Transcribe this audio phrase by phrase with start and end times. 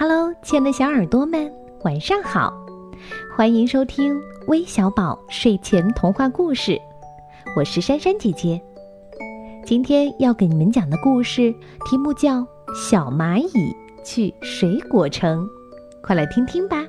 [0.00, 1.52] Hello，亲爱的小耳朵们，
[1.84, 2.50] 晚上好！
[3.36, 6.80] 欢迎收听微小宝睡前童话故事，
[7.54, 8.58] 我是珊珊姐姐。
[9.62, 12.38] 今天要给你们讲的故事题目叫
[12.74, 15.44] 《小蚂蚁去水果城》，
[16.02, 16.82] 快来听听吧。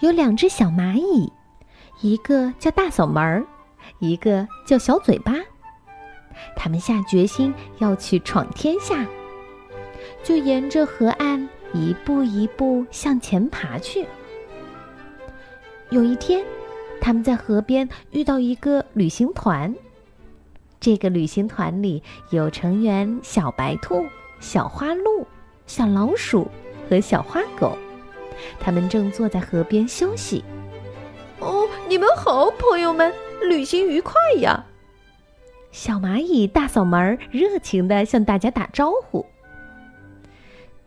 [0.00, 1.30] 有两只小蚂蚁，
[2.00, 3.44] 一个叫大嗓门儿。
[3.98, 5.34] 一个叫小嘴巴，
[6.56, 9.06] 他们下决心要去闯天下，
[10.22, 14.06] 就沿着河岸一步一步向前爬去。
[15.90, 16.44] 有一天，
[17.00, 19.74] 他们在河边遇到一个旅行团，
[20.80, 24.06] 这个旅行团里有成员小白兔、
[24.40, 25.26] 小花鹿、
[25.66, 26.48] 小老鼠
[26.88, 27.76] 和小花狗，
[28.58, 30.42] 他们正坐在河边休息。
[31.40, 33.12] 哦，你们好，朋友们。
[33.48, 34.64] 旅行愉快呀！
[35.70, 39.24] 小蚂蚁大嗓门热情的向大家打招呼。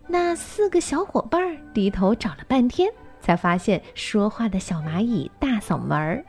[0.07, 6.23] 那四个小伙伴低头找了半天，才发现说话的小蚂蚁大嗓门。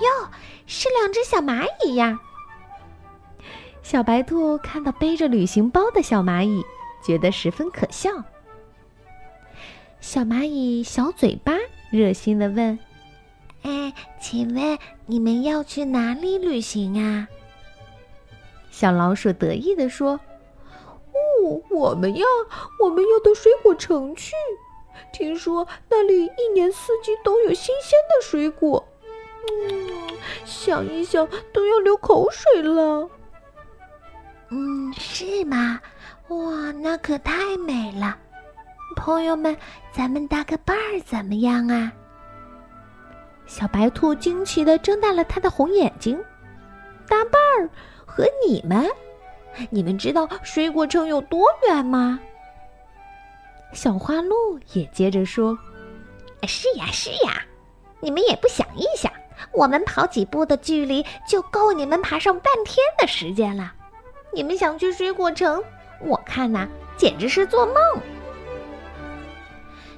[0.00, 0.30] 哟，
[0.66, 2.18] 是两只小蚂蚁呀！
[3.82, 6.64] 小白兔看到背着旅行包的小蚂蚁，
[7.04, 8.10] 觉得十分可笑。
[10.00, 11.52] 小蚂蚁小嘴巴
[11.90, 12.78] 热心的问。
[14.32, 17.28] 哎，请问你们要去哪里旅行啊？
[18.70, 20.18] 小老鼠得意地说
[21.12, 22.24] ：“哦，我们呀，
[22.82, 24.32] 我们要到水果城去。
[25.12, 28.82] 听说那里一年四季都有新鲜的水果。
[29.68, 29.90] 嗯，
[30.46, 33.10] 想一想都要流口水了。
[34.50, 35.78] 嗯，是吗？
[36.28, 38.16] 哇，那可太美了！
[38.96, 39.54] 朋友们，
[39.92, 41.92] 咱们搭个伴儿怎么样啊？”
[43.46, 46.18] 小白兔惊奇的睁大了它的红眼睛，
[47.08, 47.68] 大伴儿
[48.06, 48.88] 和你们？
[49.68, 52.18] 你们知道水果城有多远吗？
[53.72, 55.58] 小花鹿也接着说
[56.48, 57.42] ：“是呀，是呀，
[58.00, 59.12] 你们也不想一想，
[59.52, 63.72] 我们跑几步的距离就够你们爬上半天的时间了。
[64.32, 65.62] 你们想去水果城？
[66.00, 66.66] 我看呐，
[66.96, 67.76] 简直是做梦。”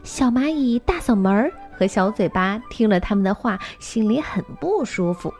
[0.02, 1.52] 小蚂蚁大嗓门儿。
[1.76, 5.32] 和小嘴巴听了他们的话，心里很不舒服。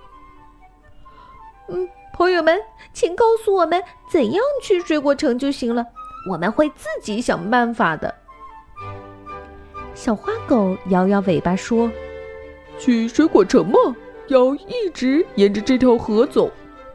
[1.69, 2.61] 嗯，朋友们，
[2.93, 5.87] 请告诉我们怎样去水果城就行了，
[6.31, 8.15] 我们会自己想办法的。
[9.95, 11.91] 小花狗摇摇尾巴说
[12.78, 13.78] ：“去水果城嘛，
[14.27, 16.51] 要一直沿着这条河走，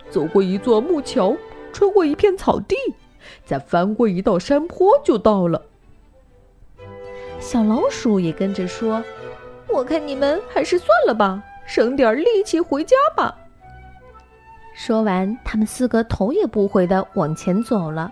[0.09, 1.35] 走过一座木桥，
[1.71, 2.75] 穿过一片草地，
[3.45, 5.65] 再翻过一道山坡就到了。”
[7.39, 9.01] 小老鼠也跟着说。
[9.79, 13.33] 我看你们还是算了吧，省点力气回家吧。
[14.75, 18.11] 说完，他们四个头也不回的往前走了。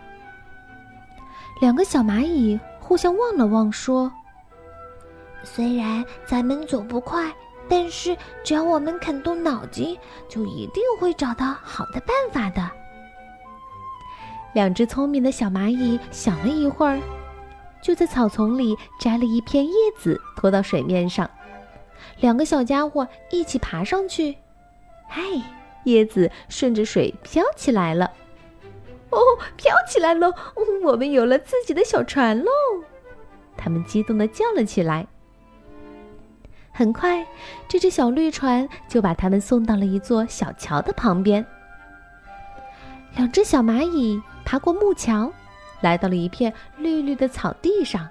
[1.60, 4.10] 两个小蚂蚁互相望了望，说
[5.44, 7.30] ：“虽然咱们走不快，
[7.68, 9.98] 但是只要我们肯动脑筋，
[10.30, 12.66] 就一定会找到好的办法的。”
[14.56, 16.98] 两只聪明的小蚂蚁想了一会儿，
[17.82, 21.30] 就在草丛里摘了一片叶子，拖到水面上。
[22.20, 24.36] 两个小家伙一起爬上去，
[25.08, 25.22] 嗨，
[25.84, 28.12] 叶子顺着水飘起来了。
[29.10, 29.20] 哦，
[29.56, 30.34] 飘起来了！
[30.84, 32.52] 我们有了自己的小船喽！
[33.56, 35.08] 他们激动的叫了起来。
[36.72, 37.26] 很快，
[37.68, 41.46] 这只小绿船就把他们送到了一座小桥的旁边。
[43.16, 45.32] 两只小蚂蚁爬过木桥，
[45.82, 48.08] 来到了一片绿绿的草地上。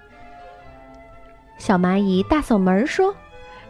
[1.59, 3.15] 小蚂蚁大嗓门说。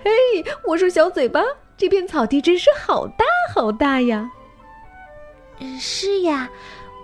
[0.06, 1.43] 嘿，我说小嘴巴，
[1.77, 4.31] 这片草地真是好大好大呀！
[5.59, 6.49] 嗯，是呀，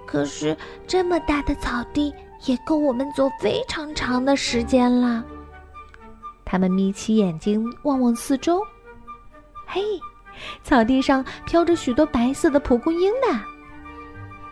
[0.06, 2.14] 可是这么大的草地
[2.44, 5.24] 也够我们走非常长的时间了。
[6.44, 8.62] 他们眯起眼睛望望四周，
[9.66, 9.82] 嘿，
[10.62, 13.42] 草地上飘着许多白色的蒲公英呢。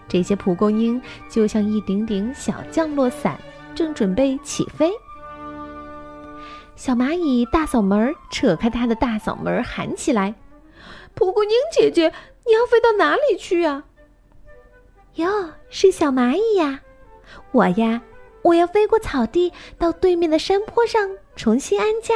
[0.08, 3.38] 这些蒲公英就像一顶顶小降落伞，
[3.76, 4.90] 正准备起飞。
[6.80, 10.34] 小蚂蚁大嗓门扯开它的大嗓门喊起来
[11.12, 12.10] ：“蒲公英姐姐，
[12.46, 13.84] 你要飞到哪里去啊
[15.16, 16.80] ？”“哟，是小蚂蚁呀！
[17.52, 18.00] 我呀，
[18.40, 22.14] 我要飞过草地，到对面的山坡上重新安家。”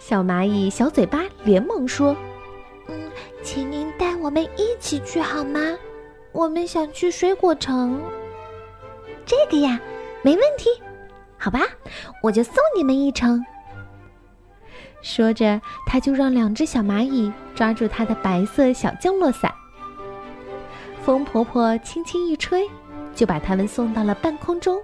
[0.00, 2.16] 小蚂蚁小嘴巴连忙说
[2.90, 3.08] ：“嗯，
[3.40, 5.60] 请您带我们一起去好吗？
[6.32, 8.02] 我们想去水果城。
[9.24, 9.80] ”“这个呀，
[10.22, 10.68] 没问题。”
[11.38, 11.60] 好吧，
[12.22, 13.44] 我就送你们一程。
[15.00, 19.54] 说着，他就让两只小蚂蚁抓住他的白色小降落伞。
[21.02, 22.68] 风婆婆轻轻一吹，
[23.14, 24.76] 就把它们送到了半空中，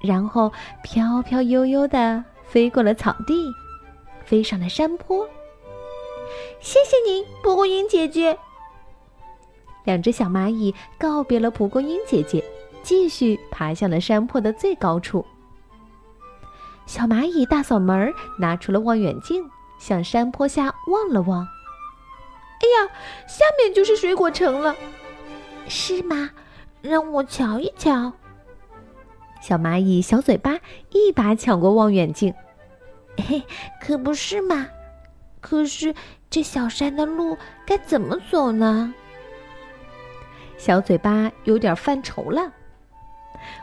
[0.00, 0.50] 然后
[0.82, 3.34] 飘飘悠悠地飞过了草地，
[4.24, 5.28] 飞上了山坡。
[6.58, 8.36] 谢谢您，蒲公英姐姐。
[9.84, 12.42] 两只小蚂蚁告别了蒲公英姐姐，
[12.82, 15.24] 继续爬向了山坡的最高处。
[16.86, 21.40] 小蚂蚁大嗓门拿出了望远镜，向山坡下望了望。
[21.40, 22.90] 哎呀，
[23.26, 24.74] 下面就是水果城了，
[25.68, 26.30] 是吗？
[26.80, 28.12] 让我瞧一瞧。
[29.40, 30.58] 小蚂蚁小嘴巴
[30.90, 32.32] 一把抢过望远镜，
[33.18, 33.42] 嘿，
[33.80, 34.66] 可不是嘛。
[35.40, 35.94] 可是
[36.30, 37.36] 这小山的路
[37.66, 38.94] 该怎么走呢？
[40.56, 42.52] 小嘴巴有点犯愁了。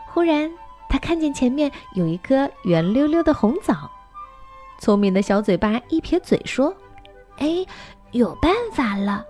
[0.06, 0.50] 忽然。
[0.94, 3.90] 他看见前面有一颗圆溜溜的红枣，
[4.78, 6.72] 聪明的小嘴巴一撇嘴说
[7.38, 7.66] ：“哎，
[8.12, 9.26] 有办法了！”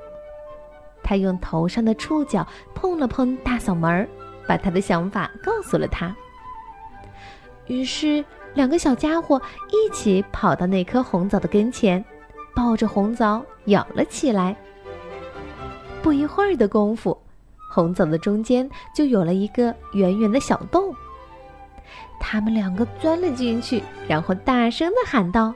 [1.02, 4.06] 他用头上的触角碰了碰大嗓门儿，
[4.46, 6.14] 把他的想法告诉了他。
[7.66, 8.22] 于是，
[8.52, 9.40] 两个小家伙
[9.70, 12.04] 一起跑到那颗红枣的跟前，
[12.54, 14.54] 抱着红枣咬了起来。
[16.02, 17.18] 不一会儿的功夫，
[17.70, 20.94] 红枣的中间就有了一个圆圆的小洞。
[22.26, 25.54] 他们两个钻了进去，然后大声的喊道：“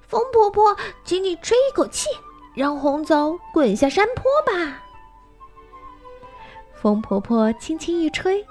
[0.00, 0.74] 风婆婆，
[1.04, 2.08] 请你吹一口气，
[2.54, 4.82] 让红枣滚下山坡吧。”
[6.72, 8.42] 风婆婆轻轻一吹，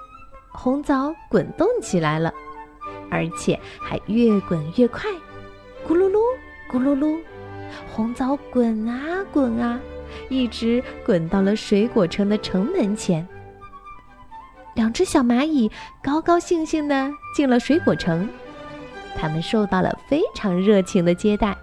[0.52, 2.32] 红枣滚动起来了，
[3.10, 5.10] 而且还越滚越快，
[5.86, 6.20] 咕噜噜，
[6.70, 7.18] 咕噜噜，
[7.92, 9.80] 红枣滚啊滚啊，
[10.28, 13.26] 一直滚到了水果城的城门前。
[14.74, 15.70] 两只小蚂蚁
[16.02, 18.28] 高高兴兴地进了水果城，
[19.16, 21.56] 他们受到了非常热情的接待。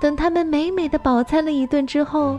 [0.00, 2.38] 等他们美美的饱餐了一顿之后，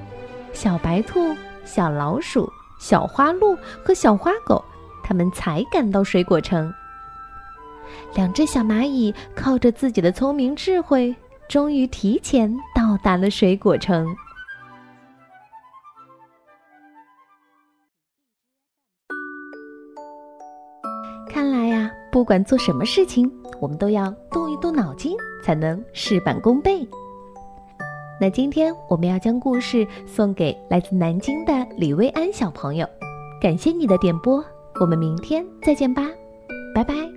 [0.54, 4.64] 小白兔、小老鼠、小花鹿和小花狗，
[5.04, 6.74] 他们才赶到水果城。
[8.14, 11.16] 两只小蚂蚁靠着自己的聪明智慧，
[11.48, 14.08] 终于提前到达了水果城。
[21.38, 26.84] 看来呀，不管做什么事情，我们都要动一动脑筋，才能事半功倍。
[28.20, 32.88] 那今天我们要将故事送给来自南京的李薇安小朋友，
[33.40, 34.44] 感谢你的点播，
[34.82, 36.10] 我们明天再见吧，
[36.74, 37.17] 拜拜。